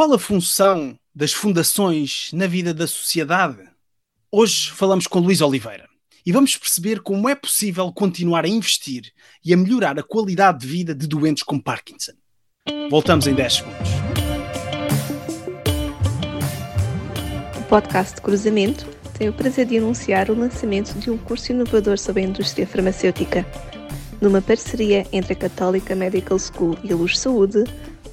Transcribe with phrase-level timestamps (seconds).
[0.00, 3.58] qual a função das fundações na vida da sociedade?
[4.32, 5.86] Hoje falamos com Luís Oliveira
[6.24, 9.12] e vamos perceber como é possível continuar a investir
[9.44, 12.12] e a melhorar a qualidade de vida de doentes com Parkinson.
[12.90, 13.90] Voltamos em 10 segundos.
[17.58, 18.86] O podcast de Cruzamento
[19.18, 23.44] tem o prazer de anunciar o lançamento de um curso inovador sobre a indústria farmacêutica.
[24.18, 27.64] Numa parceria entre a Católica Medical School e a Luz Saúde,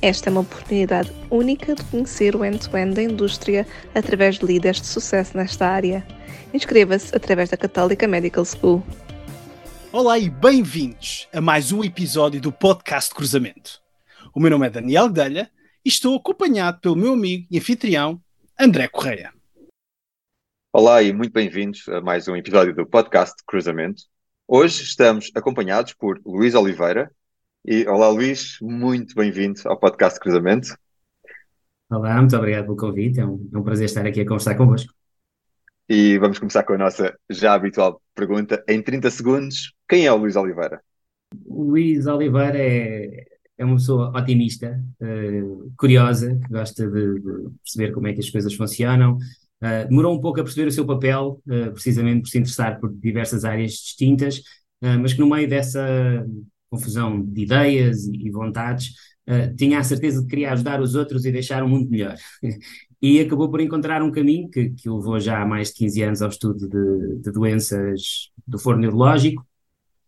[0.01, 3.65] esta é uma oportunidade única de conhecer o end-to-end da indústria
[3.95, 6.05] através de líderes de sucesso nesta área.
[6.53, 8.83] Inscreva-se através da Católica Medical School.
[9.91, 13.81] Olá e bem-vindos a mais um episódio do podcast Cruzamento.
[14.33, 15.49] O meu nome é Daniel Guedelha
[15.83, 18.21] e estou acompanhado pelo meu amigo e anfitrião
[18.59, 19.33] André Correia.
[20.71, 24.03] Olá e muito bem-vindos a mais um episódio do podcast Cruzamento.
[24.47, 27.11] Hoje estamos acompanhados por Luís Oliveira,
[27.67, 30.69] e olá, Luís, muito bem-vindo ao podcast Cruzamento.
[31.89, 33.19] Olá, muito obrigado pelo convite.
[33.19, 34.93] É um, é um prazer estar aqui a conversar convosco.
[35.89, 38.63] E vamos começar com a nossa já habitual pergunta.
[38.69, 40.81] Em 30 segundos, quem é o Luís Oliveira?
[41.45, 43.25] O Luís Oliveira é,
[43.57, 48.29] é uma pessoa otimista, uh, curiosa, que gosta de, de, perceber como é que as
[48.29, 49.17] coisas funcionam.
[49.61, 52.93] Uh, demorou um pouco a perceber o seu papel, uh, precisamente por se interessar por
[52.93, 54.41] diversas áreas distintas,
[54.79, 56.23] mas que no meio dessa
[56.69, 58.93] confusão de ideias e, vontades,
[59.27, 62.15] uh, tinha a certeza de que queria ajudar os outros e deixar o mundo melhor.
[63.01, 66.01] e acabou por encontrar um caminho que, que o levou já há mais de 15
[66.03, 69.45] anos ao estudo de, de doenças do foro neurológico,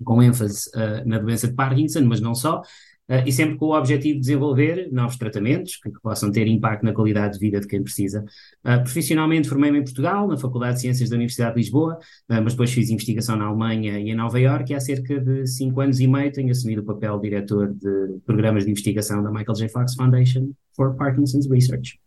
[0.04, 2.62] com ênfase uh, na doença de Parkinson, mas não só,
[3.10, 6.84] Uh, e sempre com o objetivo de desenvolver novos tratamentos que, que, possam ter impacto
[6.84, 8.24] na qualidade de vida de quem precisa.
[8.64, 12.54] Uh, profissionalmente formei-me em Portugal, na Faculdade de Ciências da Universidade de Lisboa, uh, mas
[12.54, 16.00] depois fiz investigação na Alemanha e em Nova Iorque e há cerca de cinco anos
[16.00, 19.70] e meio tenho assumido o papel de diretor de programas de investigação da Michael J.
[19.70, 22.00] Fox Foundation for Parkinson's Research.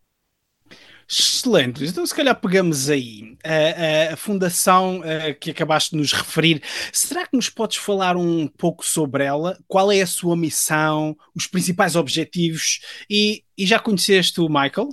[1.42, 1.84] Excelente.
[1.84, 6.62] Então, se calhar pegamos aí a, a, fundação a, que acabaste de nos referir.
[6.92, 9.58] Será que nos podes falar um pouco sobre ela?
[9.66, 12.78] Qual é a sua missão, os principais objetivos?
[13.10, 14.90] E, e já conheceste o Michael?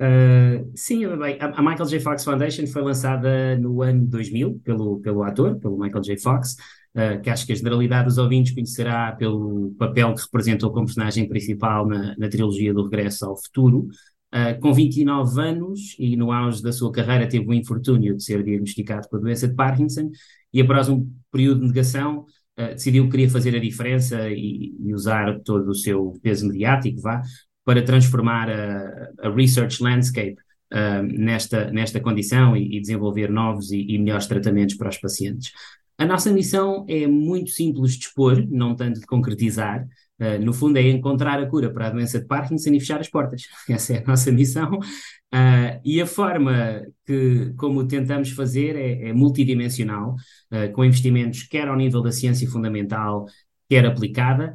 [0.00, 1.98] Uh, sim, bem, a, Michael J.
[1.98, 6.18] Fox Foundation foi lançada no ano 2000 pelo, pelo ator, pelo Michael J.
[6.18, 6.56] Fox,
[6.94, 11.28] uh, que acho que a generalidade dos ouvintes conhecerá pelo papel que representou como personagem
[11.28, 13.88] principal na, na trilogia do Regresso ao Futuro.
[14.32, 18.44] Uh, com 29 anos e no auge da sua carreira teve o infortúnio de ser
[18.44, 20.08] diagnosticado com a doença de Parkinson
[20.52, 22.26] e após um período de negação
[22.56, 27.00] uh, decidiu que queria fazer a diferença e, e, usar todo o seu peso mediático
[27.00, 27.22] vá,
[27.64, 30.36] para transformar a, a research landscape
[30.72, 35.50] uh, nesta, nesta condição e, e desenvolver novos e, e melhores tratamentos para os pacientes.
[35.98, 39.86] A nossa missão é muito simples de expor, não tanto de concretizar,
[40.20, 43.08] Uh, no fundo, é encontrar a cura para a doença de Parkinson e fechar as
[43.08, 43.42] portas.
[43.68, 44.78] Essa é a nossa missão.
[44.78, 50.14] Uh, e a forma que, como tentamos fazer, é, é multidimensional,
[50.52, 53.26] uh, com investimentos quer ao nível da ciência fundamental,
[53.68, 54.52] quer aplicada,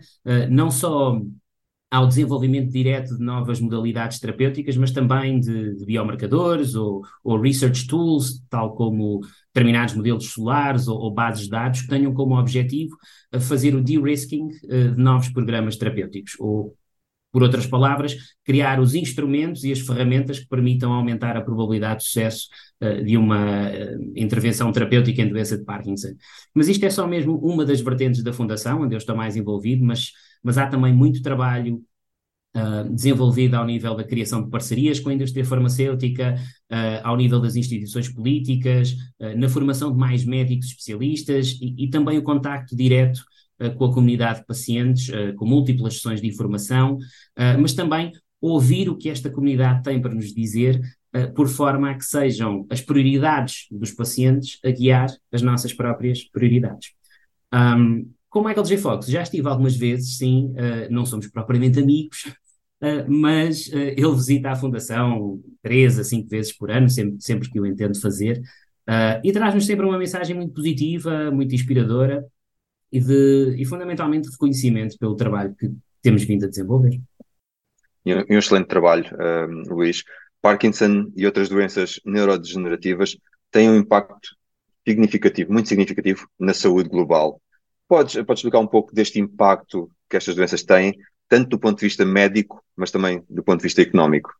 [0.49, 1.21] não só
[1.89, 7.87] ao desenvolvimento direto de novas modalidades terapêuticas, mas também de, de biomarcadores ou, ou, research
[7.87, 9.21] tools, tal como
[9.53, 12.95] determinados modelos solares ou, ou bases de dados, que tenham como objetivo
[13.39, 16.75] fazer o de-risking uh, de novos programas terapêuticos, ou,
[17.35, 18.15] por outras palavras,
[18.45, 22.47] criar os instrumentos e as ferramentas que permitam aumentar a probabilidade de sucesso
[22.81, 26.13] uh, de uma uh, intervenção terapêutica em doença de Parkinson.
[26.53, 29.83] Mas isto é só mesmo uma das vertentes da Fundação, onde eu estou mais envolvido,
[29.83, 31.83] mas mas há também muito trabalho
[32.57, 36.35] Uh, desenvolvido ao nível da criação de parcerias com a indústria farmacêutica,
[36.71, 41.89] uh, ao nível das instituições políticas, uh, na formação de mais médicos especialistas e, e
[41.89, 43.19] também o contacto direto
[43.77, 46.97] com a comunidade de pacientes, com múltiplas sessões de informação,
[47.59, 48.11] mas também
[48.41, 50.81] ouvir o que esta comunidade tem para nos dizer,
[51.33, 56.91] por forma a que sejam as prioridades dos pacientes a guiar as nossas próprias prioridades.
[57.53, 58.77] Um, com Michael J.
[58.77, 62.25] Fox já estive algumas vezes, sim, uh, não somos propriamente amigos,
[62.81, 67.49] uh, mas uh, ele visita a Fundação três a cinco vezes por ano, sempre, sempre
[67.49, 68.41] que o entendo fazer,
[69.23, 72.23] e traz-nos sempre uma mensagem muito positiva, muito inspiradora
[72.91, 75.71] e, de, e fundamentalmente reconhecimento pelo trabalho que
[76.01, 77.01] temos vindo a desenvolver.
[78.05, 79.05] E um, excelente trabalho,
[79.67, 80.03] Luís.
[80.41, 83.17] Parkinson e outras doenças neurodegenerativas
[83.49, 84.35] têm um impacto
[84.87, 87.41] significativo, muito significativo, na saúde global.
[87.87, 90.93] Podes, podes explicar um pouco deste impacto que estas doenças têm,
[91.27, 94.31] tanto do ponto de vista médico, mas também do ponto de vista económico?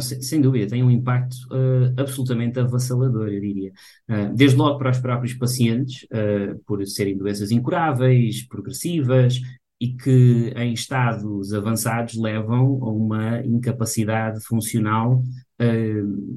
[0.00, 3.72] Sem dúvida, tem um impacto uh, absolutamente avassalador, eu diria.
[4.08, 9.38] Uh, desde logo para os próprios pacientes, uh, por serem doenças incuráveis, progressivas
[9.78, 15.22] e que em estados avançados levam a uma incapacidade funcional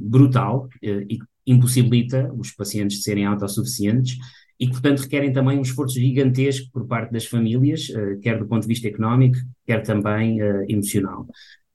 [0.01, 4.18] brutal e impossibilita os pacientes de serem autossuficientes
[4.60, 7.88] e que, portanto, requerem também um esforço gigantesco por parte das famílias,
[8.22, 11.28] quer do ponto de vista económico, quer também emocional.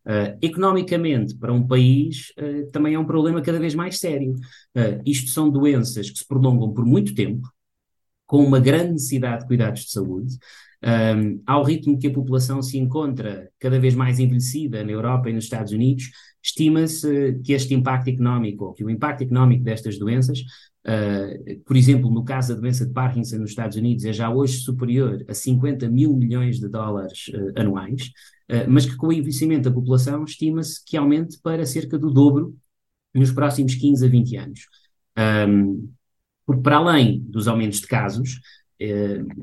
[0.06, 4.32] Uh, economicamente, para um país, uh, também é um problema cada vez mais sério.
[4.75, 7.47] Uh, isto são doenças que se prolongam por muito tempo,
[8.26, 10.37] com uma grande necessidade de cuidados de saúde.
[10.82, 15.32] Um, ao ritmo que a população se encontra cada vez mais envelhecida na Europa e
[15.35, 16.11] nos Estados Unidos,
[16.43, 20.43] estima-se que este impacto económico, ou que o impacto económico destas doenças,
[20.87, 24.59] uh, por exemplo, no caso da doença de Parkinson nos Estados Unidos, é já hoje
[24.59, 28.11] superior a 50 mil milhões de dólares uh, anuais,
[28.50, 32.56] uh, mas que com o envelhecimento da população estima-se que aumente para cerca do dobro
[33.15, 34.61] nos próximos 15 a 20 anos.
[35.49, 35.91] Um,
[36.47, 38.41] porque para além dos aumentos de casos,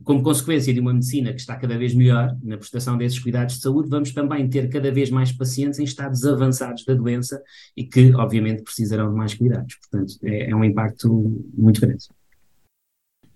[0.04, 3.62] como consequência de uma medicina que está cada vez melhor na prestação desses cuidados de
[3.62, 7.42] saúde, vamos também ter cada vez mais pacientes em estados avançados da doença
[7.76, 9.76] e que, obviamente, precisarão de mais cuidados.
[9.76, 11.08] Portanto, é, é um impacto
[11.56, 12.08] muito grande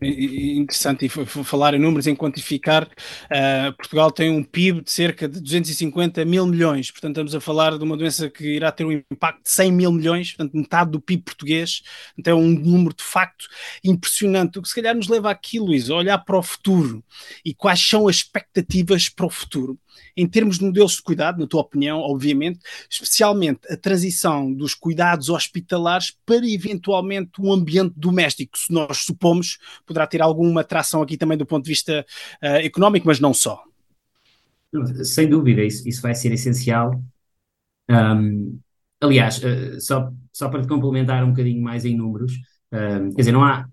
[0.01, 2.85] interessante e falar em números, em quantificar.
[2.85, 7.77] Uh, Portugal tem um PIB de cerca de 250 mil milhões, portanto, estamos a falar
[7.77, 11.01] de uma doença que irá ter um impacto de 100 mil milhões, portanto, metade do
[11.01, 11.81] PIB português.
[12.17, 13.47] Então, é um número de facto
[13.83, 14.57] impressionante.
[14.57, 17.03] O que se calhar nos leva aqui, Luís, a olhar para o futuro
[17.45, 19.77] e quais são as expectativas para o futuro
[20.15, 22.59] em termos de modelos de cuidado, na tua opinião, obviamente,
[22.89, 30.07] especialmente a transição dos cuidados hospitalares para eventualmente um ambiente doméstico, se nós supomos, poderá
[30.07, 32.05] ter alguma atração aqui também do ponto de vista
[32.41, 33.63] uh, económico, mas não só.
[35.03, 37.01] Sem dúvida, isso, isso vai ser essencial.
[37.89, 38.59] Um,
[39.01, 42.33] aliás, uh, só, só para te complementar um bocadinho mais em números,
[42.71, 43.67] um, quer dizer, não há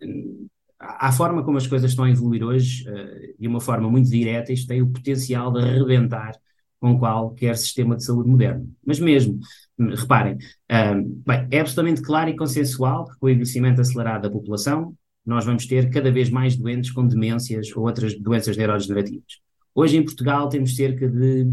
[0.78, 4.52] à forma como as coisas estão a evoluir hoje, uh, de uma forma muito direta,
[4.52, 6.34] isto tem o potencial de arrebentar
[6.80, 8.68] com qualquer sistema de saúde moderno.
[8.86, 9.40] Mas mesmo,
[9.78, 14.94] reparem, uh, bem, é absolutamente claro e consensual que com o envelhecimento acelerado da população,
[15.26, 19.40] nós vamos ter cada vez mais doentes com demências ou outras doenças neurodegenerativas.
[19.74, 21.46] Hoje em Portugal temos cerca de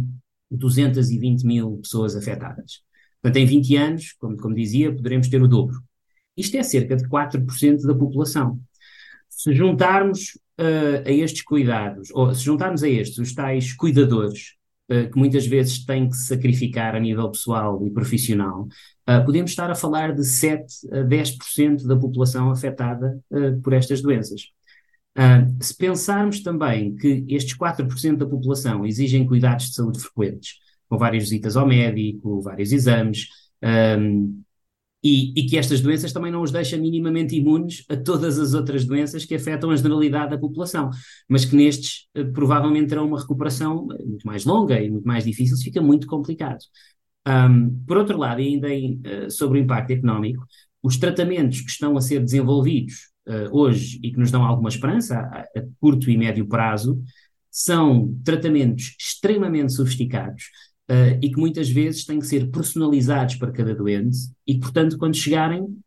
[0.50, 2.82] 220 mil pessoas afetadas.
[3.22, 5.78] Portanto, em 20 anos, como, como dizia, poderemos ter o dobro.
[6.38, 8.60] Isto é cerca de 4% da população.
[9.36, 14.54] Se juntarmos uh, a estes cuidados, ou se juntarmos a estes os tais cuidadores,
[14.90, 19.52] uh, que muitas vezes têm que se sacrificar a nível pessoal e profissional, uh, podemos
[19.52, 23.20] estar a falar de 7 a 10% da população afetada
[23.62, 24.42] por estas doenças.
[25.62, 30.56] se pensarmos também que estes 4% da população exigem cuidados de saúde frequentes,
[30.88, 33.28] com várias visitas ao médico, vários exames,
[35.08, 38.86] e, e, que estas doenças também não os deixam minimamente imunes a todas as outras
[38.86, 40.90] doenças que afetam a generalidade da população,
[41.30, 45.58] mas que nestes eh, provavelmente terão uma recuperação muito mais longa e muito mais difícil,
[45.58, 46.58] fica muito complicado.
[47.28, 50.44] Um, por outro lado, ainda em, uh, sobre o impacto económico,
[50.82, 55.20] os tratamentos que estão a ser desenvolvidos uh, hoje e que nos dão alguma esperança
[55.20, 57.00] a, a curto e médio prazo
[57.52, 60.46] são tratamentos extremamente sofisticados
[60.90, 64.98] uh, e que muitas vezes têm que ser personalizados para cada doente e que, portanto,
[64.98, 65.78] quando chegarem,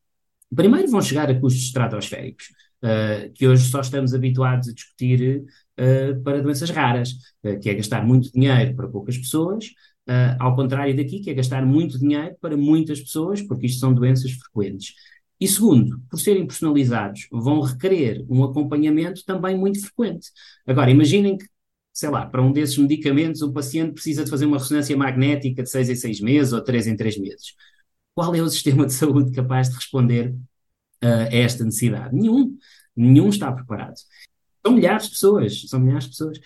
[0.54, 2.46] primeiro vão chegar a custos estratosféricos,
[2.82, 5.44] uh, que hoje só estamos habituados a discutir
[5.78, 7.14] uh, para doenças raras,
[7.62, 9.66] que é gastar muito dinheiro para poucas pessoas,
[10.38, 14.32] ao contrário daqui, que é gastar muito dinheiro para muitas pessoas, porque isto são doenças
[14.32, 14.94] frequentes.
[15.38, 20.30] E segundo, por serem personalizados, vão requerer um acompanhamento também muito frequente.
[20.66, 21.46] Agora, imaginem que
[21.98, 25.68] sei lá, para um desses medicamentos, o paciente precisa de fazer uma ressonância magnética de
[25.68, 27.56] seis em seis meses ou três em três meses.
[28.14, 30.32] Qual é o sistema de saúde capaz de responder
[31.02, 32.14] uh, a esta necessidade?
[32.14, 32.56] Nenhum.
[32.94, 33.96] Nenhum está preparado.
[34.64, 36.38] São milhares de pessoas, são milhares de pessoas.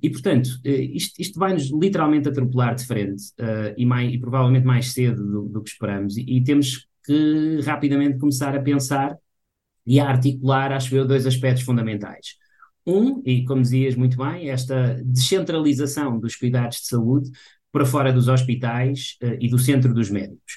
[0.00, 4.64] E, portanto, eh, isto, isto vai-nos literalmente atropelar de frente uh, e, mais, e, provavelmente
[4.64, 6.16] mais cedo do, do que esperamos.
[6.16, 9.14] E, e, temos que rapidamente começar a pensar
[9.86, 12.38] e a articular, acho eu, dois aspectos fundamentais.
[12.86, 17.30] Um, e como dizias muito bem, esta descentralização dos cuidados de saúde
[17.72, 20.54] para fora dos hospitais uh, e do centro dos médicos.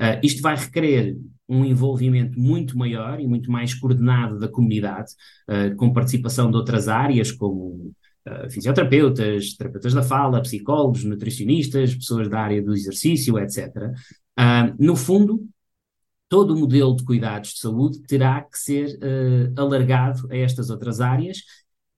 [0.00, 1.16] Uh, isto vai requerer
[1.48, 5.12] um envolvimento muito maior e muito mais coordenado da comunidade,
[5.48, 7.92] uh, com participação de outras áreas, como
[8.48, 13.92] fisioterapeutas, terapeutas da fala, psicólogos, nutricionistas, pessoas da área do exercício, etc.
[14.78, 15.46] no fundo,
[16.26, 18.98] todo o modelo de cuidados de saúde terá que ser
[19.58, 21.42] alargado a estas outras áreas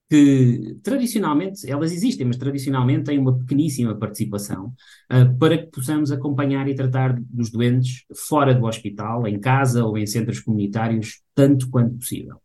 [0.09, 4.73] que tradicionalmente, elas existem, mas tradicionalmente têm uma pequeníssima participação
[5.13, 9.99] uh, para que possamos acompanhar e tratar dos doentes fora do hospital, em casa ou
[9.99, 12.41] em centros comunitários, tanto quanto possível.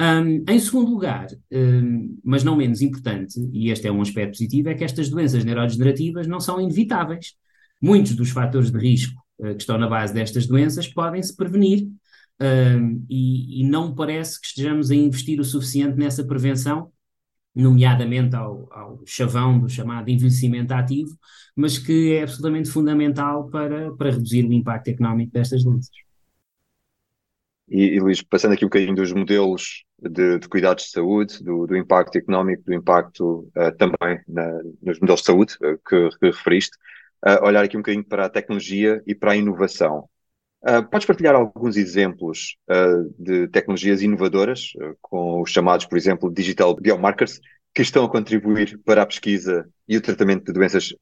[0.00, 4.68] Um, em segundo lugar, um, mas não menos importante, e este é um aspecto positivo,
[4.70, 7.34] é que estas doenças neurodegenerativas não são inevitáveis.
[7.80, 11.86] Muitos dos fatores de risco uh, que estão na base destas doenças podem-se prevenir
[12.40, 16.90] um, e, e, não parece que estejamos a investir o suficiente nessa prevenção,
[17.54, 21.16] nomeadamente ao, ao chavão do chamado envelhecimento ativo,
[21.54, 26.04] mas que é absolutamente fundamental para, para reduzir o impacto económico destas doenças.
[27.68, 31.66] E, e Luís, passando aqui um bocadinho dos modelos de, de cuidados de saúde, do,
[31.66, 36.26] do, impacto económico, do impacto uh, também na, nos modelos de saúde uh, que, que,
[36.26, 36.76] referiste,
[37.26, 40.08] uh, olhar aqui um bocadinho para a tecnologia e para a inovação.
[40.90, 42.56] Podes partilhar alguns exemplos
[43.18, 47.40] de tecnologias inovadoras, com os chamados, por exemplo, digital biomarkers,
[47.74, 50.94] que estão a contribuir para a pesquisa e o tratamento de doenças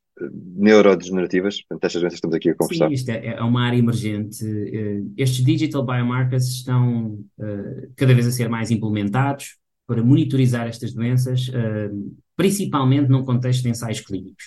[0.56, 1.60] neurodegenerativas.
[1.62, 2.88] Portanto, estas doenças estamos aqui a conversar.
[2.88, 4.44] Sim, isto é, é uma área emergente.
[5.16, 11.48] Estes digital biomarkers estão uh, cada vez a ser mais implementados para monitorizar estas doenças,
[11.48, 14.44] uh, principalmente num contexto de ensaios clínicos.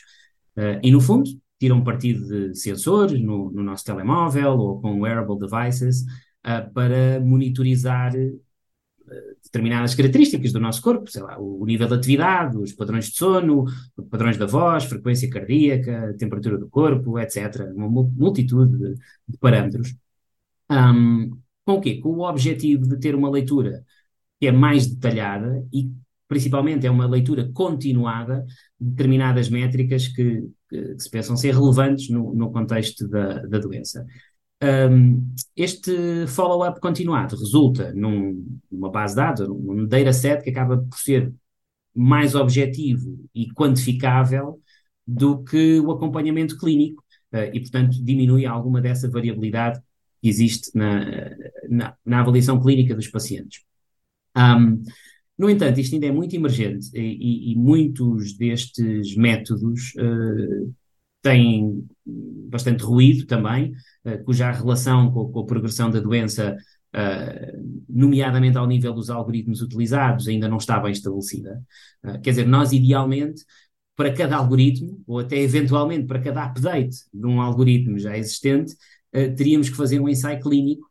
[0.57, 1.29] Uh, e, no fundo,
[1.65, 6.05] tiram partido de sensores no, no nosso telemóvel ou com wearable devices
[6.73, 8.13] para monitorizar
[9.43, 13.65] determinadas características do nosso corpo, sei lá, o nível de atividade, os padrões de sono,
[14.11, 17.71] padrões da voz, frequência cardíaca, temperatura do corpo, etc.
[17.75, 18.95] Uma multitude de,
[19.27, 19.95] de parâmetros.
[20.69, 21.31] Um,
[21.65, 21.99] com o quê?
[21.99, 23.83] Com o objetivo de ter uma leitura
[24.39, 25.91] que é mais detalhada e
[26.27, 28.45] principalmente é uma leitura continuada
[28.79, 34.05] de determinadas métricas que, que, se pensam ser relevantes no, no contexto da, da doença.
[34.63, 40.97] Um, este follow-up continuado resulta num, numa base de dados, num dataset que acaba por
[40.97, 41.31] ser
[41.93, 44.61] mais objetivo e quantificável
[45.05, 47.03] do que o acompanhamento clínico
[47.33, 49.79] uh, e, portanto, diminui alguma dessa variabilidade
[50.21, 51.05] que existe na,
[51.69, 53.61] na, na avaliação clínica dos pacientes.
[54.35, 54.81] Um,
[55.37, 60.73] no entanto, isto ainda é muito emergente e, e muitos destes métodos uh,
[61.21, 63.73] têm bastante ruído também,
[64.05, 66.55] uh, cuja relação com, com, a progressão da doença,
[66.95, 71.61] uh, nomeadamente ao nível dos algoritmos utilizados, ainda não está bem estabelecida.
[72.23, 73.43] Quer dizer, nós idealmente,
[73.93, 78.73] para cada algoritmo, ou até eventualmente para cada update de um algoritmo já existente,
[79.37, 80.89] teríamos que fazer um ensaio clínico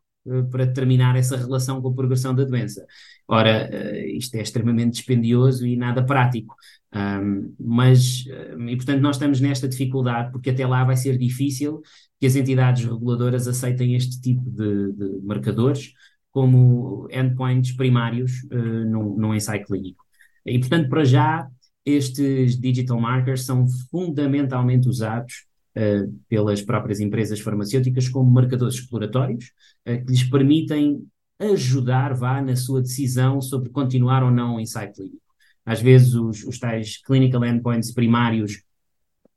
[0.51, 2.85] para determinar essa relação com a progressão da doença.
[3.27, 3.69] Ora,
[4.07, 6.55] isto é extremamente dispendioso e nada prático.
[6.95, 11.81] Um, mas, e portanto, nós estamos nesta dificuldade, porque até lá vai ser difícil
[12.19, 15.91] que as entidades reguladoras aceitem este tipo de, de marcadores
[16.31, 20.03] como endpoints primários uh, num, num ensaio clínico.
[20.45, 21.47] E, portanto, para já,
[21.85, 29.51] estes digital markers são fundamentalmente usados uh, pelas próprias empresas farmacêuticas como marcadores exploratórios,
[29.87, 31.05] uh, que lhes permitem
[31.39, 35.21] ajudar, vá, na sua decisão sobre continuar ou não o ensaio clínico.
[35.65, 38.63] Às vezes os, os tais clinical endpoints primários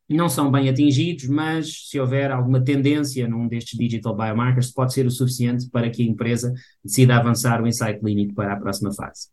[0.09, 5.07] não são bem atingidos, mas se houver alguma tendência num destes digital biomarkers, pode ser
[5.07, 6.52] o suficiente para que a empresa
[6.83, 9.28] decida avançar o ensaio clínico para a próxima fase.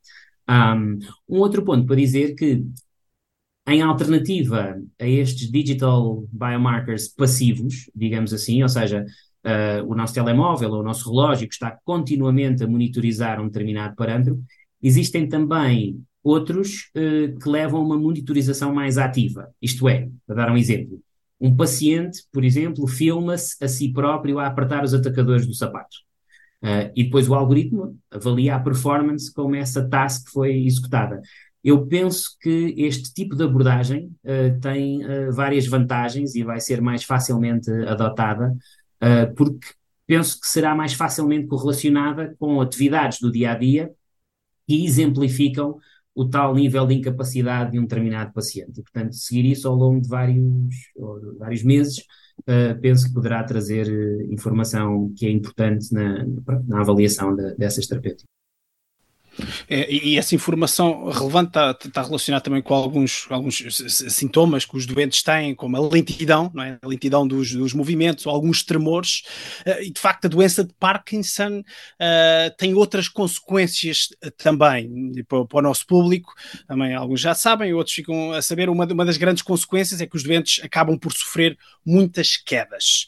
[0.49, 2.63] Um, um outro ponto para dizer que,
[3.67, 9.05] em alternativa a estes digital biomarkers passivos, digamos assim, ou seja,
[9.45, 13.95] uh, o nosso telemóvel ou o nosso relógio que está continuamente a monitorizar um determinado
[13.95, 14.39] parâmetro,
[14.81, 19.49] existem também outros uh, que levam a uma monitorização mais ativa.
[19.61, 20.99] Isto é, para dar um exemplo,
[21.39, 25.97] um paciente, por exemplo, filma-se a si próprio a apertar os atacadores do sapato.
[26.63, 31.21] Uh, e depois o algoritmo avalia a performance como essa task foi executada.
[31.65, 35.01] Eu penso que este tipo de abordagem uh, tem
[35.33, 38.55] várias vantagens e vai ser mais facilmente adotada,
[39.35, 39.67] porque
[40.07, 43.91] penso que será mais facilmente correlacionada com atividades do dia a dia
[44.67, 45.79] que exemplificam
[46.15, 48.79] o tal nível de incapacidade de um determinado paciente.
[48.79, 50.73] E, portanto, seguir isso ao longo de vários,
[51.37, 56.25] vários meses, uh, penso que poderá trazer uh, informação que é importante na,
[56.65, 58.25] na avaliação de, dessas terapêuticas.
[59.69, 63.57] É, e essa informação relevante está, está relacionada também com alguns, alguns
[64.09, 66.79] sintomas que os doentes têm, como a lentidão, não é?
[66.81, 69.23] a lentidão dos, dos movimentos, alguns tremores,
[69.65, 75.45] uh, e de facto a doença de Parkinson uh, tem outras consequências eh, também para,
[75.45, 76.33] para, o nosso público,
[76.67, 80.15] também alguns já sabem, outros ficam a saber, uma, uma das grandes consequências é que
[80.15, 83.07] os doentes acabam por sofrer muitas quedas.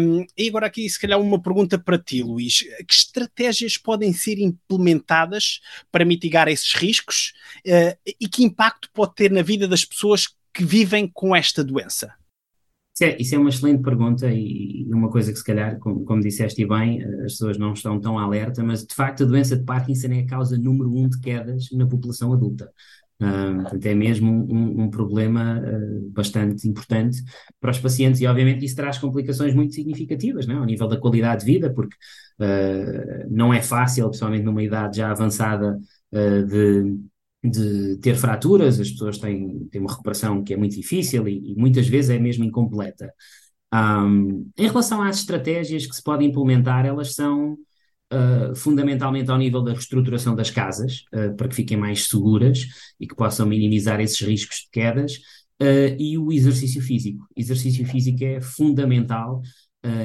[0.00, 4.38] Um, e agora aqui se calhar uma pergunta para ti, Luís, que estratégias podem ser
[4.38, 5.51] implementadas
[5.90, 7.32] para mitigar esses riscos
[7.66, 12.12] uh, e que impacto pode ter na vida das pessoas que vivem com esta doença?
[12.94, 16.20] Isso é, isso é uma excelente pergunta e, uma coisa que se calhar, como, como,
[16.20, 20.08] disseste bem, as pessoas não estão tão alerta, mas de facto a doença de Parkinson
[20.08, 22.70] é a causa número um de quedas na população adulta.
[23.20, 27.22] Uh, portanto, é mesmo um, um problema uh, bastante importante
[27.60, 31.44] para os pacientes e, obviamente, isso traz complicações muito significativas, né, ao nível da qualidade
[31.44, 31.96] de vida, porque
[33.30, 35.78] não é fácil, principalmente numa idade já avançada,
[36.12, 36.98] de,
[37.42, 41.54] de, ter fraturas, as pessoas têm, têm uma recuperação que é muito difícil e, e
[41.56, 43.12] muitas vezes é mesmo incompleta.
[43.72, 47.56] Um, em relação às estratégias que se podem implementar, elas são
[48.12, 52.66] uh, fundamentalmente ao nível da reestruturação das casas, uh, para que fiquem mais seguras
[53.00, 55.14] e que possam minimizar esses riscos de quedas,
[55.62, 57.26] uh, e o exercício físico.
[57.34, 59.40] Exercício físico é fundamental,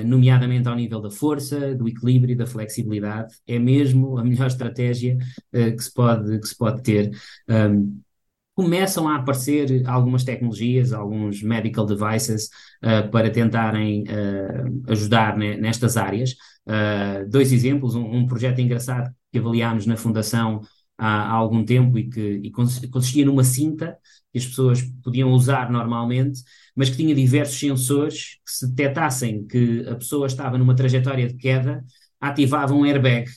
[0.06, 3.36] nomeadamente ao nível da força, do equilíbrio e da flexibilidade.
[3.46, 5.18] É mesmo a melhor estratégia
[5.52, 7.12] que, se pode, que se pode ter.
[7.48, 8.00] Um,
[8.58, 12.50] começam a aparecer algumas tecnologias, alguns medical devices
[12.84, 16.32] uh, para tentarem uh, ajudar ne, nestas áreas.
[16.66, 20.62] Uh, dois exemplos, um, um, projeto engraçado que avaliámos na Fundação
[20.98, 23.98] há, há algum tempo e que e consistia numa cinta
[24.32, 26.42] que as pessoas podiam usar normalmente,
[26.76, 31.36] mas que tinha diversos sensores que se detectassem que a pessoa estava numa trajetória de
[31.36, 31.84] queda,
[32.20, 33.30] ativavam um airbag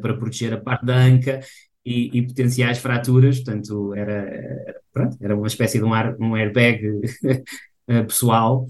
[0.00, 1.40] para proteger a parte da anca
[1.88, 7.00] e, e potenciais fraturas, portanto era, pronto, era uma espécie de um, ar, um airbag
[7.88, 8.66] eh, pessoal.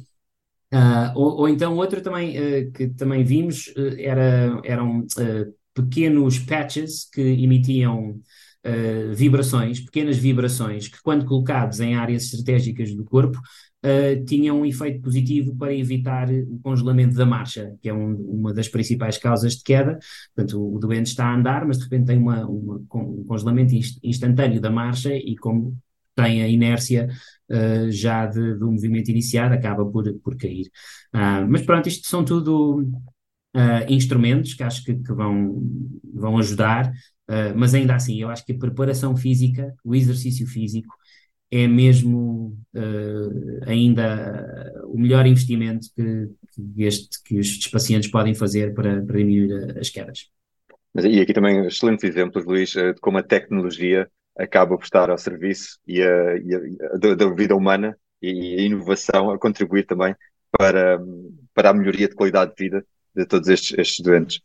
[0.73, 5.07] Uh, ou, ou, então outro também uh, que também vimos uh, era, eram
[5.75, 8.21] pequenos patches que emitiam
[9.15, 13.39] vibrações, pequenas vibrações que quando colocados em áreas estratégicas do corpo
[13.85, 18.53] uh, tinham um efeito positivo para evitar o congelamento da marcha, que é um, uma
[18.53, 19.99] das principais causas de queda.
[20.35, 23.75] Portanto, o, o, doente está a andar, mas de repente tem uma, uma, um congelamento
[24.03, 25.77] instantâneo da marcha e como
[26.15, 27.09] tem a inércia
[27.51, 30.67] uh, já de, do movimento iniciado, acaba por, por cair.
[31.15, 32.91] Uh, mas pronto, isto são tudo
[33.59, 35.63] uh, instrumentos que acho que, que vão,
[36.15, 36.93] vão ajudar,
[37.55, 40.95] mas ainda assim, eu acho que a preparação física, o exercício físico,
[41.51, 48.75] é mesmo uh, ainda o melhor investimento que, que, este, que estes pacientes podem fazer
[48.75, 50.31] para, para diminuir as quedas.
[50.97, 55.79] E aqui também excelentes exemplos, Luís, de como a tecnologia acaba por estar ao serviço
[55.87, 60.15] e a, e a, da, da, vida humana e a inovação a contribuir também
[60.51, 60.99] para,
[61.55, 62.87] para a melhoria de qualidade de vida
[63.19, 64.41] de todos estes, estes doentes.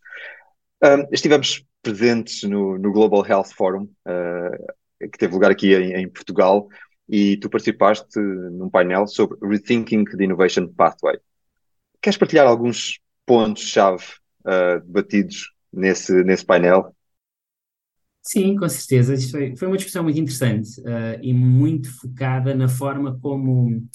[0.84, 6.10] Um, estivemos presentes no, no, Global Health Forum, uh, que teve lugar aqui em, em
[6.10, 6.68] Portugal,
[7.08, 11.20] e tu participaste num painel sobre Rethinking the Innovation Pathway.
[12.02, 14.04] Queres partilhar alguns pontos-chave
[14.42, 16.96] uh, debatidos nesse, nesse painel?
[18.22, 19.16] Sim, com certeza.
[19.30, 23.86] Foi, foi uma discussão muito interessante uh, e muito focada na forma como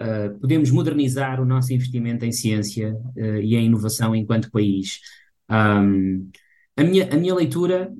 [0.00, 5.00] uh, podemos modernizar o nosso investimento em ciência uh, e em inovação enquanto país.
[5.50, 6.30] Um,
[6.76, 7.92] a minha, a minha leitura,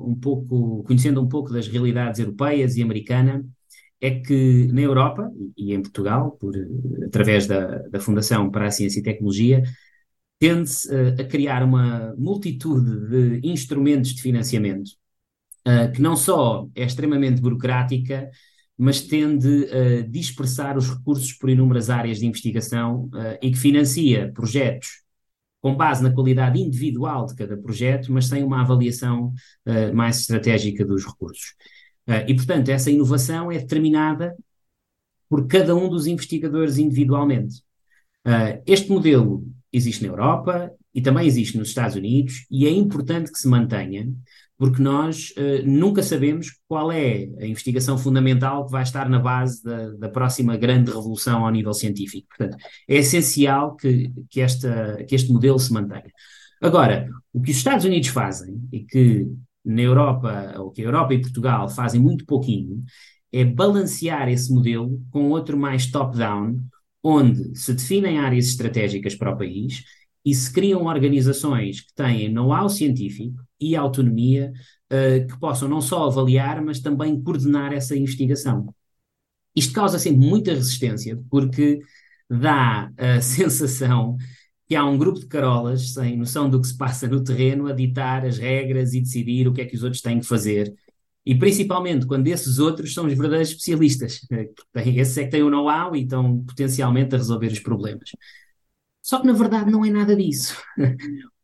[0.00, 3.44] um pouco, conhecendo um pouco das realidades europeias e americana,
[4.00, 6.54] é que na Europa e em Portugal, por,
[7.06, 9.62] através da, da Fundação para a Ciência e Tecnologia,
[10.42, 14.90] tende-se uh, a criar uma multitude de instrumentos de financiamento
[15.66, 18.28] uh, que não só é extremamente burocrática,
[18.82, 24.32] mas tende a dispersar os recursos por inúmeras áreas de investigação uh, e que financia
[24.34, 25.04] projetos
[25.60, 29.32] com base na qualidade individual de cada projeto, mas sem uma avaliação
[29.94, 31.54] mais estratégica dos recursos.
[32.08, 34.34] Uh, e, portanto, essa inovação é determinada
[35.28, 37.62] por cada um dos investigadores individualmente.
[38.66, 43.38] Este modelo existe na Europa e também existe nos Estados Unidos e é importante que
[43.38, 44.12] se mantenha,
[44.58, 49.62] porque nós uh, nunca sabemos qual é a investigação fundamental que vai estar na base
[49.62, 52.28] da, da, próxima grande revolução ao nível científico.
[52.36, 52.56] Portanto,
[52.88, 56.12] é essencial que, que, esta, que este modelo se mantenha.
[56.60, 59.26] Agora, o que os Estados Unidos fazem e que
[59.64, 62.82] na Europa, ou que a Europa e Portugal fazem muito pouquinho,
[63.32, 66.60] é balancear esse modelo com outro mais top-down,
[67.02, 69.82] onde se definem áreas estratégicas para o país
[70.24, 74.52] e se criam organizações que têm know-how científico e autonomia
[74.92, 78.74] uh, que possam não só avaliar, mas também coordenar essa investigação.
[79.54, 81.80] Isto causa sempre muita resistência, porque
[82.28, 84.16] dá a sensação
[84.66, 87.72] que há um grupo de carolas sem noção do que se passa no terreno a
[87.72, 90.74] ditar as regras e decidir o que é que os outros têm que fazer.
[91.24, 94.20] E principalmente quando esses outros são os verdadeiros especialistas.
[94.74, 98.10] Esses é que têm o know-how e estão potencialmente a resolver os problemas.
[99.00, 100.56] Só que na verdade não é nada disso.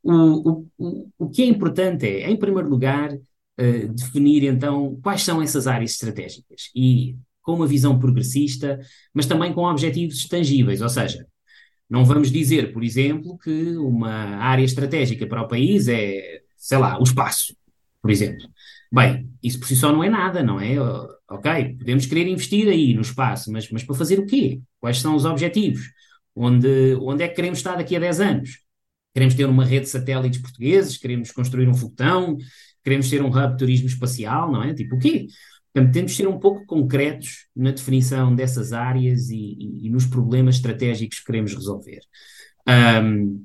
[0.02, 5.42] O, o, o que é importante é, em primeiro lugar, uh, definir então quais são
[5.42, 8.78] essas áreas estratégicas e com uma visão progressista,
[9.14, 11.26] mas também com objetivos tangíveis, ou seja,
[11.88, 16.98] Não vamos dizer, por exemplo, que uma área estratégica para o país é, sei lá,
[17.00, 17.56] o espaço,
[18.02, 18.46] por exemplo.
[18.92, 20.74] Bem, isso por si só não é nada, não é?
[21.30, 24.60] Ok, podemos querer investir aí no espaço, mas, mas para fazer o quê?
[24.80, 25.82] Quais são os objetivos?
[26.34, 28.60] Onde, onde é que queremos estar daqui a 10 anos?
[29.18, 30.96] Queremos ter uma rede de satélites portugueses?
[30.96, 32.36] Queremos construir um foguetão?
[32.84, 34.72] Queremos ter um hub de turismo espacial, não é?
[34.72, 35.26] Tipo, o quê?
[35.74, 40.06] Portanto, temos de ser um pouco concretos na definição dessas áreas e, e, e nos
[40.06, 41.98] problemas estratégicos que queremos resolver.
[43.02, 43.44] Um,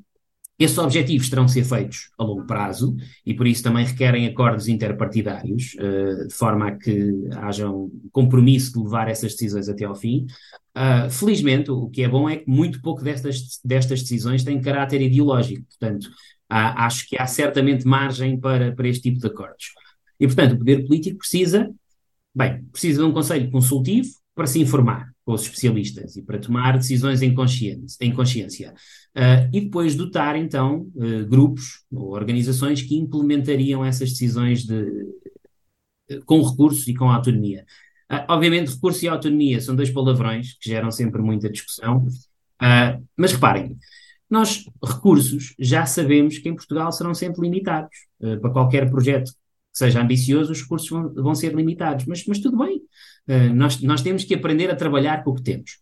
[0.60, 4.68] esses objetivos terão que ser feitos a longo prazo e por isso também requerem acordos
[4.68, 9.96] interpartidários, uh, de forma a que haja um compromisso de levar essas decisões até ao
[9.96, 10.28] fim.
[10.76, 15.02] Uh, felizmente, o que é bom é que muito pouco destas, destas decisões têm caráter
[15.02, 16.10] ideológico, portanto,
[16.50, 19.72] acho que há certamente margem para, para este tipo de acordos.
[20.20, 21.70] E, portanto, o poder político precisa,
[22.34, 26.78] bem, precisa de um conselho consultivo para se informar com os especialistas e para tomar
[26.78, 27.98] decisões em consciência.
[28.02, 28.74] Em consciência.
[29.16, 34.86] Uh, e depois dotar, então, uh, grupos ou organizações que implementariam essas decisões de,
[36.26, 37.66] com recursos e com autonomia.
[38.12, 42.06] Uh, obviamente, recurso e autonomia são dois palavrões que geram sempre muita discussão,
[43.18, 43.78] mas reparem,
[44.30, 47.92] nós, recursos, já sabemos que em Portugal serão sempre limitados.
[48.42, 49.38] para qualquer projeto que
[49.78, 52.82] seja ambicioso, os recursos vão, vão ser limitados, mas, mas tudo bem.
[53.54, 55.80] nós, nós temos que aprender a trabalhar com o que temos.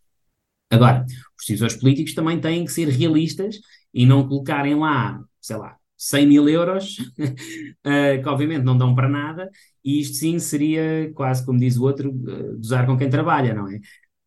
[0.72, 1.06] Agora,
[1.38, 3.60] os decisores políticos também têm que ser realistas
[3.94, 9.08] e não colocarem lá, sei lá, 100 mil euros, uh, que obviamente não dão para
[9.08, 9.50] nada,
[9.84, 12.12] e isto sim seria quase, como diz o outro,
[12.60, 13.80] usar com quem trabalha, não é?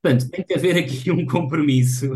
[0.03, 2.13] Portanto, tem que haver aqui um compromisso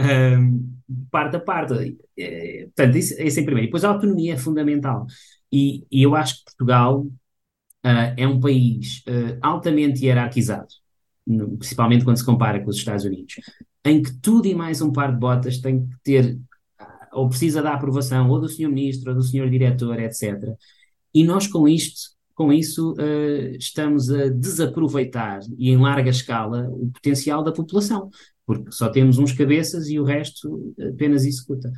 [0.00, 0.78] um,
[1.10, 1.96] parte a parte.
[2.18, 3.66] É, portanto, isso, isso em primeiro.
[3.66, 5.06] E depois a autonomia é fundamental.
[5.52, 10.68] E, e eu acho que Portugal uh, é um país uh, altamente hierarquizado
[11.58, 13.34] principalmente quando se compara com os Estados Unidos,
[13.84, 16.38] em que tudo e mais um par de botas tem que ter,
[17.16, 20.54] ou precisa da aprovação, ou do senhor ministro, ou do senhor diretor, etc.
[21.14, 26.90] E nós com isto, com isso, uh, estamos a desaproveitar e em larga escala o
[26.92, 28.10] potencial da população,
[28.46, 31.72] porque só temos uns cabeças e o resto apenas executa.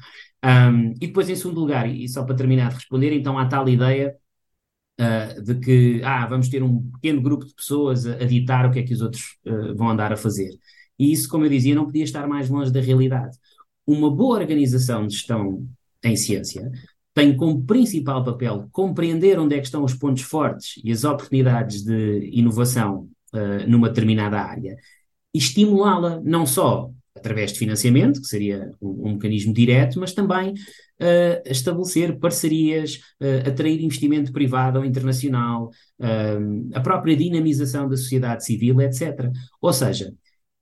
[0.44, 3.68] Um, e depois, em segundo lugar, e só para terminar de responder, então há tal
[3.68, 4.16] ideia
[5.00, 8.70] uh, de que ah, vamos ter um pequeno grupo de pessoas a, a ditar o
[8.70, 10.50] que é que os outros uh, vão andar a fazer.
[10.98, 13.36] E isso, como eu dizia, não podia estar mais longe da realidade.
[13.88, 15.66] Uma boa organização de gestão
[16.04, 16.70] em ciência
[17.14, 21.82] tem como principal papel compreender onde é que estão os pontos fortes e as oportunidades
[21.82, 24.76] de inovação uh, numa determinada área
[25.32, 30.52] e estimulá-la não só através de financiamento, que seria um, um mecanismo direto, mas também
[30.52, 38.44] uh, estabelecer parcerias, uh, atrair investimento privado ou internacional, uh, a própria dinamização da sociedade
[38.44, 39.30] civil, etc.
[39.62, 40.12] Ou seja,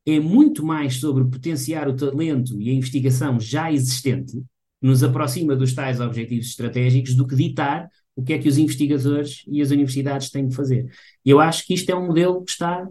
[0.07, 4.33] é muito mais sobre potenciar o talento e a investigação já existente,
[4.81, 8.57] que nos aproxima dos tais objetivos estratégicos, do que ditar o que é que os
[8.57, 10.91] investigadores e as universidades têm de fazer.
[11.25, 12.89] E eu acho que isto é um modelo que está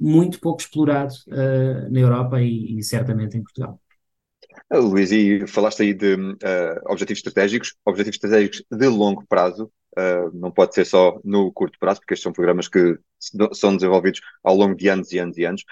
[0.00, 3.78] muito pouco explorado uh, na Europa e, e, certamente em Portugal.
[4.72, 6.38] Uh, Luís, e falaste aí de uh,
[6.86, 9.70] objetivos estratégicos, objetivos estratégicos de longo prazo,
[10.32, 12.98] não pode ser só no curto prazo, porque estes são programas que
[13.52, 15.64] são desenvolvidos ao longo de anos e anos e anos.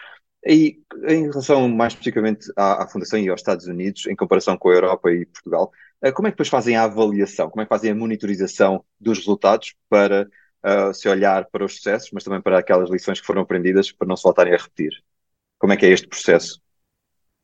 [0.47, 4.71] E em relação mais especificamente à, à Fundação e aos Estados Unidos, em comparação com
[4.71, 5.71] a Europa e Portugal,
[6.15, 9.75] como é que depois fazem a avaliação, como é que fazem a monitorização dos resultados
[9.89, 10.27] para
[10.65, 14.09] uh, se olhar para os sucessos, mas também para aquelas lições que foram aprendidas para
[14.09, 14.93] não se voltarem a repetir.
[15.59, 16.59] Como é que é este processo?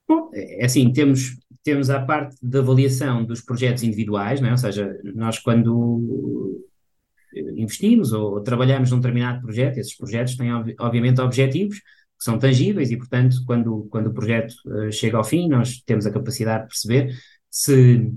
[0.09, 4.53] Bom, é, é assim, temos, temos a parte da avaliação dos projetos individuais, não é?
[4.53, 6.65] ou seja, nós quando
[7.57, 11.83] investimos ou trabalhamos num determinado projeto, esses projetos têm obviamente objetivos
[12.19, 16.07] que são tangíveis e, portanto, quando, quando o projeto uh, chega ao fim, nós temos
[16.07, 17.15] a capacidade de perceber
[17.51, 18.13] se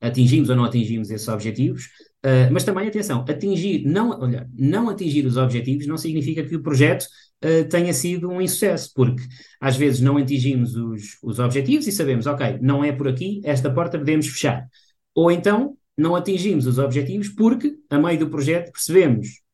[0.00, 1.84] atingimos ou não atingimos esses objetivos,
[2.24, 6.62] uh, mas também, atenção, atingir, não, olha, não atingir os objetivos não significa que o
[6.62, 7.06] projeto
[7.44, 9.22] uh, tenha sido um insucesso, porque
[9.60, 13.70] às vezes não atingimos os, os objetivos e sabemos, ok, não é por aqui, esta
[13.70, 14.66] porta podemos fechar.
[15.14, 19.45] Ou então, não atingimos os objetivos porque, a meio do projeto, percebemos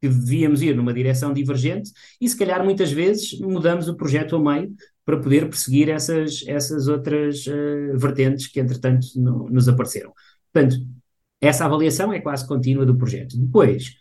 [0.00, 4.38] que devíamos ir numa direção divergente e, se calhar, muitas vezes mudamos o projeto a
[4.38, 10.12] meio para poder perseguir essas, essas outras uh, vertentes que, entretanto, no, nos apareceram.
[10.52, 10.76] Portanto,
[11.40, 13.36] essa avaliação é quase contínua do projeto.
[13.36, 13.96] Depois,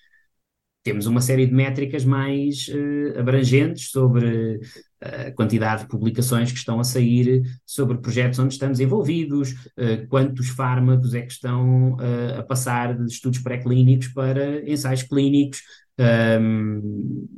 [0.84, 4.60] temos uma série de métricas mais uh, abrangentes sobre
[5.02, 10.50] a quantidade de publicações que estão a sair, sobre projetos onde estamos envolvidos, uh, quantos
[10.50, 15.62] fármacos é que estão uh, a passar de estudos pré-clínicos para ensaios clínicos,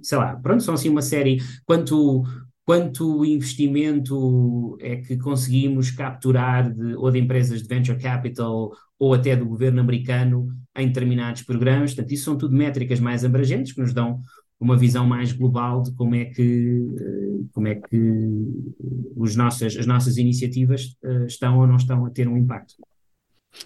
[0.01, 2.23] sei lá, pronto, são assim uma série, quanto
[2.65, 9.35] quanto investimento é que conseguimos capturar de, ou de empresas de venture capital ou até
[9.35, 11.93] do governo americano em determinados programas.
[11.93, 14.19] Portanto, isso são tudo métricas mais abrangentes que nos dão
[14.59, 17.97] uma visão mais global de como é que, eh, como é que
[19.15, 22.73] os nossas, as nossas iniciativas eh, estão ou não estão a ter um impacto.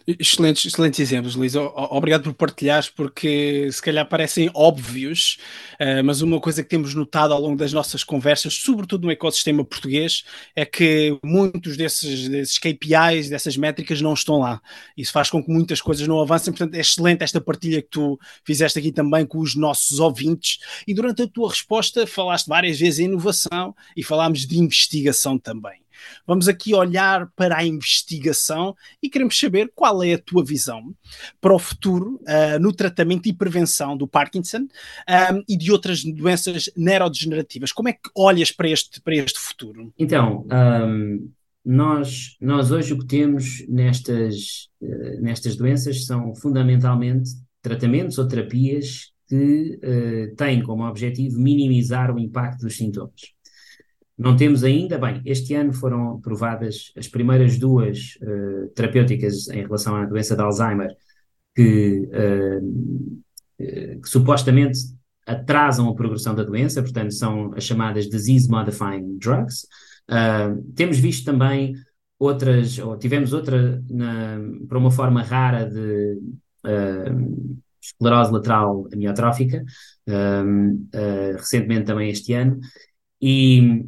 [0.08, 1.54] Excelentes, excelentes exemplos, Luís.
[1.56, 5.38] Obrigado por partilhares, porque se calhar parecem óbvios,
[5.80, 9.64] uh, mas uma coisa que temos notado ao longo das nossas conversas, sobretudo no ecossistema
[9.64, 10.24] português,
[10.56, 14.60] é que muitos desses, desses KPIs, dessas métricas, não estão lá.
[14.98, 16.52] Isso faz com que muitas coisas não avancem.
[16.52, 20.58] Portanto, é excelente esta partilha que tu fizeste aqui também com os nossos ouvintes.
[20.88, 25.80] E durante a tua resposta, falaste várias vezes em inovação e falámos de investigação também.
[26.26, 30.94] Vamos aqui olhar para a investigação e queremos saber qual é a tua visão
[31.42, 34.68] para o futuro uh, no tratamento e prevenção do Parkinson um,
[35.08, 37.72] ah, e de outras doenças neurodegenerativas.
[37.72, 39.94] Como é que olhas para este, para este futuro?
[39.98, 41.30] Então, um,
[41.66, 47.32] nós, nós hoje o que temos nestas, uh, nestas doenças são fundamentalmente
[47.62, 53.34] tratamentos ou terapias que uh, têm como objetivo minimizar o impacto dos sintomas.
[54.20, 59.96] Não temos ainda, bem, este ano foram aprovadas as primeiras duas uh, terapêuticas em relação
[59.96, 60.94] à doença de Alzheimer,
[61.56, 64.78] que, uh, que, supostamente
[65.26, 69.66] atrasam a progressão da doença, portanto, são as chamadas Disease Modifying Drugs.
[70.10, 71.74] Uh, temos visto também
[72.20, 76.20] outras, ou tivemos outra na, para uma forma rara de
[77.82, 79.64] esclerose lateral amiotrófica,
[81.38, 82.60] recentemente também este ano,
[83.22, 83.88] e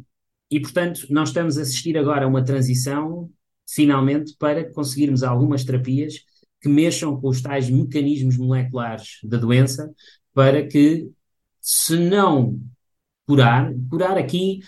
[0.52, 3.30] e, portanto, nós estamos a assistir agora a uma transição,
[3.66, 6.16] finalmente, para conseguirmos algumas terapias
[6.60, 9.90] que mexam com os tais mecanismos moleculares da doença,
[10.34, 11.08] para que,
[11.58, 12.60] se não
[13.26, 14.60] curar, curar aqui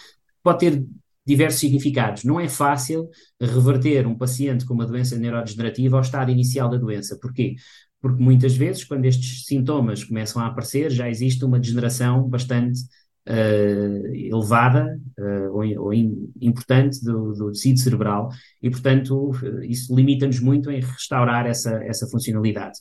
[0.42, 0.86] pode ter
[1.26, 2.24] diversos significados.
[2.24, 7.18] Não é fácil reverter um paciente com uma doença neurodegenerativa ao estado inicial da doença.
[7.20, 7.56] Porquê?
[8.00, 12.80] Porque muitas vezes, quando estes sintomas começam a aparecer, já existe uma degeneração bastante
[13.28, 18.30] uh, elevada uh, ou, ou importante do, do, tecido cerebral
[18.62, 19.32] e, portanto,
[19.62, 22.78] isso limita-nos muito em restaurar essa, essa funcionalidade.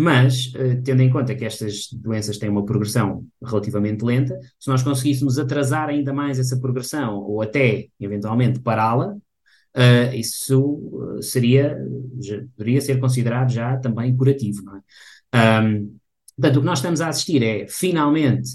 [0.00, 0.52] Mas,
[0.84, 5.88] tendo em conta que estas doenças têm uma progressão relativamente lenta, se nós conseguíssemos atrasar
[5.88, 9.16] ainda mais essa progressão ou até, eventualmente, pará-la,
[9.78, 11.76] uh, isso seria,
[12.20, 15.62] já, poderia ser considerado já também curativo, não é?
[15.62, 15.98] Um,
[16.36, 18.50] portanto, o que nós estamos a assistir é, finalmente,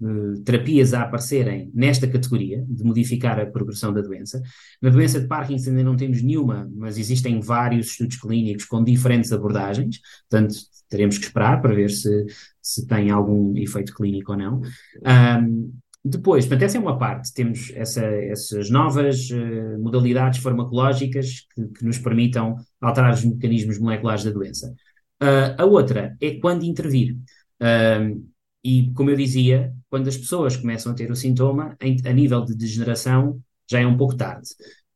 [0.00, 4.42] uh, terapias a aparecerem nesta categoria, de modificar a progressão da doença.
[4.80, 9.32] Na doença de Parkinson ainda não temos nenhuma, mas existem vários estudos clínicos com diferentes
[9.32, 10.54] abordagens, portanto,
[10.88, 12.26] teremos que esperar para ver se,
[12.62, 14.60] se tem algum efeito clínico ou não.
[15.04, 15.72] Um,
[16.04, 21.84] depois, portanto, essa é uma parte, temos essa, essas novas uh, modalidades farmacológicas que, que,
[21.84, 24.74] nos permitam alterar os mecanismos moleculares da doença.
[25.22, 27.16] Uh, a outra é quando intervir.
[27.60, 28.24] Uh,
[28.64, 32.44] e, como eu dizia, quando as pessoas começam a ter o sintoma, em, a nível
[32.44, 33.40] de degeneração,
[33.70, 34.48] já é um pouco tarde.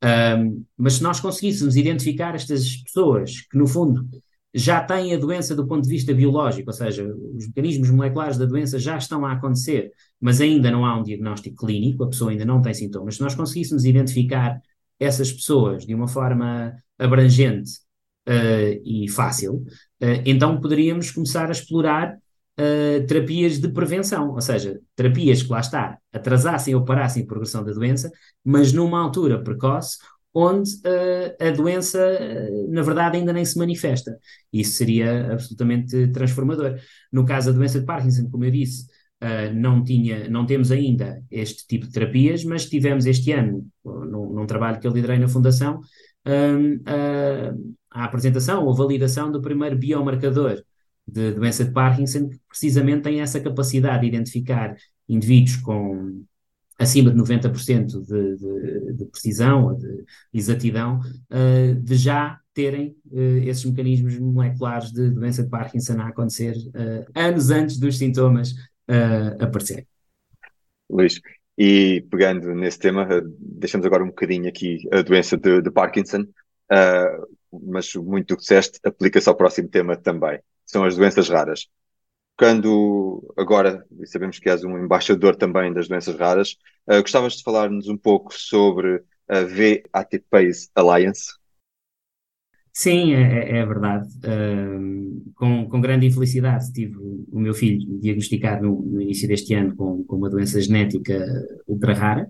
[0.03, 4.05] Um, mas se nós conseguíssemos identificar estas pessoas que, no fundo,
[4.55, 8.45] já têm a doença do ponto de vista biológico, ou seja, os mecanismos moleculares da
[8.45, 12.45] doença já estão a acontecer, mas ainda não há um diagnóstico clínico, a pessoa ainda
[12.45, 13.17] não tem sintomas.
[13.17, 14.61] Se nós conseguíssemos identificar
[14.99, 17.71] essas pessoas de uma forma abrangente
[18.29, 19.55] uh, e fácil,
[20.03, 22.19] uh, então poderíamos começar a explorar
[22.59, 27.65] uh, terapias de prevenção, ou seja, terapias que lá está, atrasassem ou parassem a progressão
[27.65, 28.11] da doença,
[28.45, 29.99] mas numa altura precoce,
[30.35, 34.17] onde uh, a doença, uh, na verdade, ainda nem se manifesta.
[34.53, 36.79] Isso seria absolutamente transformador.
[37.13, 38.87] No caso da doença de Parkinson, como eu disse,
[39.23, 44.33] uh, não, tinha, não temos ainda este tipo de terapias, mas tivemos este ano, num,
[44.33, 45.81] num trabalho que eu liderei na Fundação,
[46.25, 46.81] um,
[47.91, 50.63] a apresentação ou validação do primeiro biomarcador
[51.13, 54.75] de doença de Parkinson, que precisamente tem essa capacidade de identificar
[55.09, 56.25] indivíduos com
[56.79, 63.65] acima de 90% de, de, de precisão de exatidão, uh, de já terem uh, esses
[63.65, 68.55] mecanismos moleculares de doença de Parkinson a acontecer uh, anos antes dos sintomas
[69.41, 69.87] aparecerem.
[70.91, 71.19] Luís,
[71.57, 73.07] e pegando nesse tema,
[73.39, 76.27] deixamos agora um bocadinho aqui a doença de, de Parkinson,
[77.51, 80.41] mas muito do que disseste aplica-se ao próximo tema também
[80.73, 81.69] são as doenças raras.
[82.39, 86.57] Quando agora sabemos que és um embaixador também das doenças raras,
[86.89, 91.35] uh, gostavas de falar-nos um pouco sobre a VATPACE Alliance?
[92.73, 94.09] Sim, é, é, é verdade.
[94.25, 99.77] Uh, com, com grande infelicidade tive o meu filho diagnosticado no, no início deste ano
[99.77, 101.23] com, com uma doença genética
[101.69, 102.29] ultra rara,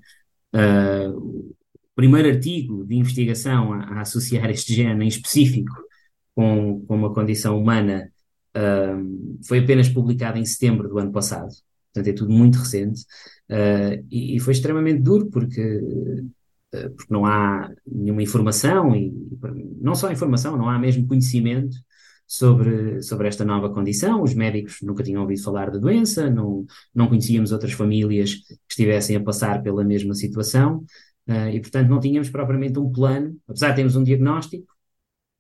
[0.55, 1.55] Uh, o
[1.95, 5.73] primeiro artigo de investigação a, a, associar este gene em específico
[6.35, 8.12] com, com uma condição humana
[8.57, 11.53] uh, foi apenas publicado em setembro do ano passado,
[11.93, 13.03] portanto é tudo muito recente,
[13.51, 15.81] uh, e, e, foi extremamente duro porque,
[16.71, 19.13] porque não há nenhuma informação, e
[19.81, 21.77] não só informação, não há mesmo conhecimento
[22.33, 24.23] sobre, sobre esta nova condição.
[24.23, 29.17] Os médicos nunca tinham ouvido falar da doença, não, não conhecíamos outras famílias que estivessem
[29.17, 30.85] a passar pela mesma situação.
[31.29, 34.67] Uh, e, portanto, não tínhamos propriamente um plano, apesar de termos um diagnóstico,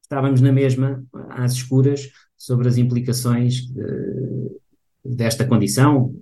[0.02, 2.10] estávamos na mesma, às escuras,
[2.42, 4.60] sobre as implicações uh,
[5.04, 6.12] desta condição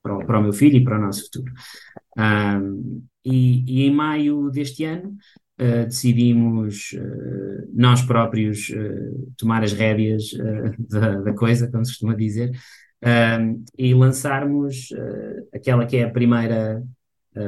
[0.00, 1.52] para o, para o, meu filho e para o nosso futuro.
[2.16, 5.16] Uh, e, e, em maio deste ano,
[5.60, 10.30] uh, decidimos uh, nós próprios uh, tomar as rédeas
[10.78, 12.52] da, da, coisa, como se costuma dizer,
[13.76, 14.88] e lançarmos
[15.54, 16.82] aquela que é a primeira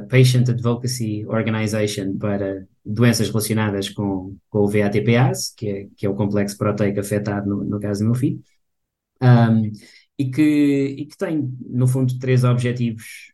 [0.08, 6.14] Patient Advocacy Organization para doenças relacionadas com, com o VATPase, que é, que é o
[6.14, 8.40] complexo proteico afetado no, no caso do meu filho,
[9.22, 9.70] um,
[10.18, 13.32] e, que, e que tem, no fundo, três objetivos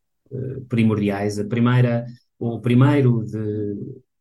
[0.68, 1.38] primordiais.
[1.38, 2.04] A primeira,
[2.38, 3.76] o primeiro de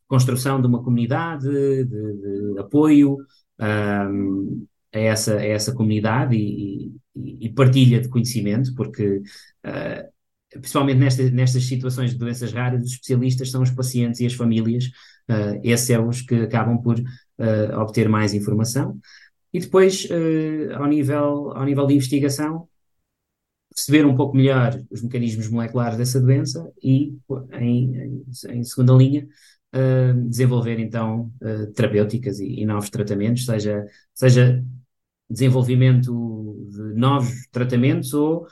[0.06, 3.18] construção de uma comunidade, de, de apoio
[3.60, 10.16] um, a, essa, a essa comunidade e, e, e partilha de conhecimento, porque uh,
[10.50, 14.90] principalmente nesta, nestas situações de doenças raras, os especialistas são os pacientes e as famílias,
[15.28, 18.98] uh, esses são os que acabam por uh, obter mais informação.
[19.52, 22.68] E depois, uh, ao, nível, ao nível de investigação,
[23.74, 27.14] perceber um pouco melhor os mecanismos moleculares dessa doença e,
[27.52, 29.28] em, em, segunda linha,
[30.28, 31.30] desenvolver então
[31.74, 33.84] terapêuticas e, e, novos tratamentos, seja,
[34.14, 34.64] seja
[35.28, 38.46] desenvolvimento de novos tratamentos ou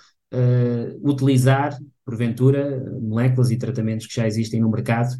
[1.03, 5.17] utilizar, porventura, moléculas e tratamentos que já existem no mercado,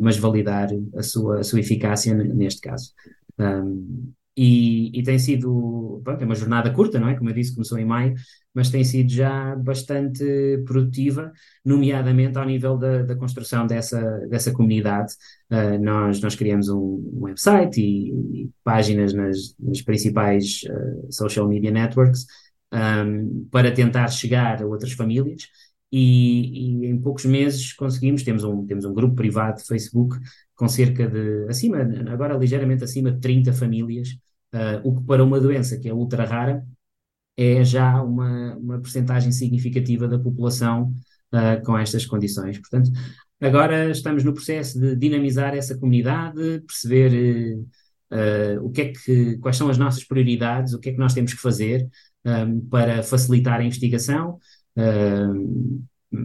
[0.00, 2.92] mas validar a sua, a sua eficácia neste caso.
[3.38, 7.14] Um, e, e, tem sido, é uma jornada curta, não é?
[7.16, 8.14] Como eu disse, começou em maio,
[8.52, 11.32] mas tem sido já bastante produtiva,
[11.64, 15.14] nomeadamente ao nível da, da construção dessa, dessa comunidade.
[15.50, 16.78] Uh, nós, nós criamos um,
[17.14, 22.26] um website e, e, páginas nas, nas principais uh, social media networks
[22.74, 25.48] um, para tentar chegar a outras famílias.
[25.92, 30.18] E, e, em poucos meses conseguimos, temos um, temos um grupo privado de Facebook
[30.54, 34.18] com cerca de, acima, agora ligeiramente acima de 30 famílias
[34.56, 36.64] Uh, o que para uma doença que é ultra rara
[37.36, 40.94] é já uma, uma percentagem significativa da população
[41.32, 42.58] uh, com estas condições.
[42.58, 42.90] Portanto,
[43.40, 47.58] agora estamos no processo de dinamizar essa comunidade, perceber
[48.10, 51.12] uh, o que é que, quais são as nossas prioridades, o que é que nós
[51.12, 51.86] temos que fazer
[52.24, 54.38] um, para facilitar a investigação.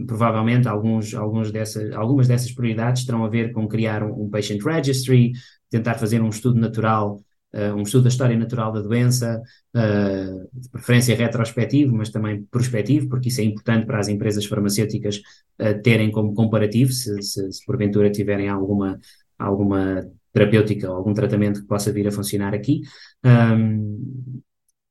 [0.08, 4.62] Provavelmente alguns, alguns dessas, algumas dessas prioridades terão a ver com criar um, um patient
[4.64, 5.32] registry,
[5.70, 7.20] tentar fazer um estudo natural
[7.54, 9.42] uh, um estudo da história natural da doença,
[9.76, 15.22] uh, de preferência retrospectivo, mas também prospectivo, porque isso é importante para as empresas farmacêuticas
[15.60, 19.00] uh, terem como comparativo, se, se, se, porventura tiverem alguma,
[19.38, 22.82] alguma terapêutica ou algum tratamento que possa vir a funcionar aqui.
[23.24, 24.42] Um,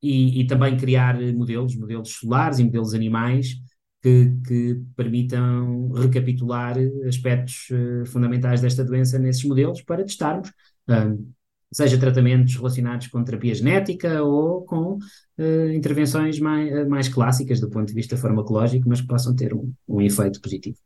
[0.02, 3.56] e, e, também criar modelos, modelos solares e modelos animais
[4.02, 10.50] que, que permitam recapitular aspectos uh, fundamentais desta doença nesses modelos para testarmos
[10.88, 11.32] um,
[11.72, 17.88] seja tratamentos relacionados com terapia genética ou com uh, intervenções mais, mais clássicas do ponto
[17.88, 20.78] de vista farmacológico, mas que possam ter um, um efeito positivo.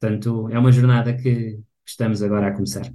[0.00, 2.90] Portanto, é uma jornada que estamos agora a começar.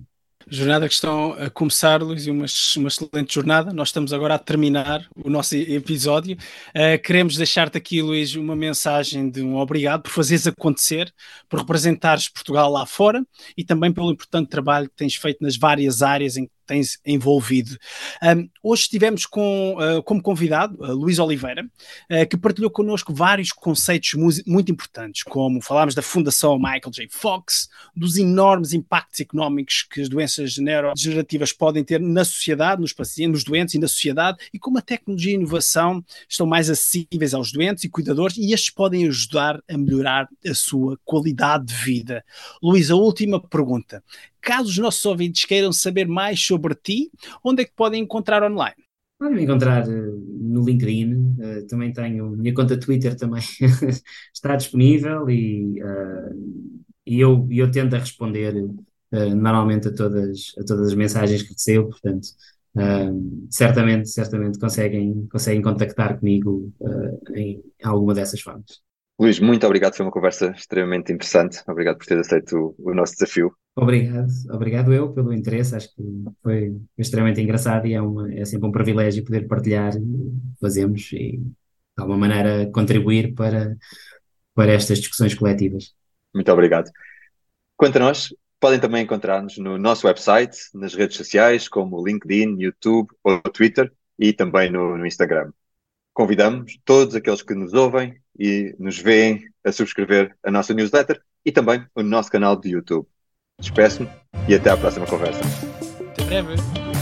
[0.48, 2.46] Jornada que estão a começar, Luís, e uma,
[2.78, 3.72] uma excelente jornada.
[3.74, 6.38] Nós estamos agora a terminar o nosso episódio.
[6.70, 11.14] Uh, queremos deixar-te aqui, Luís, uma mensagem de um obrigado por fazeres acontecer,
[11.48, 13.26] por representares Portugal lá fora
[13.58, 17.78] e também pelo importante trabalho que tens feito nas várias áreas em tens envolvido.
[18.24, 23.52] Um, hoje estivemos com, uh, como convidado uh, Luís Oliveira, uh, que partilhou connosco vários
[23.52, 24.14] conceitos
[24.48, 27.10] muito importantes, como falámos da Fundação Michael J.
[27.12, 33.42] Fox, dos enormes impactos económicos que as doenças neurodegenerativas podem ter na sociedade, nos pacientes,
[33.42, 37.34] nos doentes e na sociedade, e como a tecnologia e a inovação estão mais acessíveis
[37.34, 42.24] aos doentes e cuidadores, e estes podem ajudar a melhorar a sua qualidade de vida.
[42.64, 44.02] Luís, a última pergunta.
[44.42, 47.12] Caso os nossos ouvintes queiram saber mais sobre ti,
[47.44, 48.76] onde é que podem encontrar online?
[49.20, 53.44] Podem me encontrar uh, no LinkedIn, uh, também tenho, minha conta Twitter também
[54.34, 56.74] está disponível e, uh,
[57.06, 58.54] e eu, eu tento responder
[59.36, 62.30] normalmente a todas, a todas as mensagens que recebo, portanto,
[63.50, 66.72] certamente, certamente conseguem, conseguem contactar comigo
[67.36, 68.82] em alguma dessas formas.
[69.22, 71.62] Luís, muito obrigado, foi uma conversa extremamente interessante.
[71.68, 73.56] Obrigado por ter aceito o, o nosso desafio.
[73.76, 76.02] Obrigado, obrigado eu pelo interesse, acho que
[76.42, 79.94] foi extremamente engraçado e é, uma, é sempre um privilégio poder partilhar,
[80.60, 81.54] fazemos e de
[81.96, 83.78] alguma maneira contribuir para,
[84.56, 85.94] para estas discussões coletivas.
[86.34, 86.90] Muito obrigado.
[87.78, 93.10] Quanto a nós, podem também encontrar-nos no nosso website, nas redes sociais, como LinkedIn, YouTube
[93.24, 95.52] ou Twitter e também no, no Instagram.
[96.14, 101.52] Convidamos todos aqueles que nos ouvem e nos veem a subscrever a nossa newsletter e
[101.52, 103.08] também o nosso canal de YouTube.
[103.60, 104.10] Despeço-me
[104.48, 105.42] e até à próxima conversa.
[106.18, 107.01] Até breve.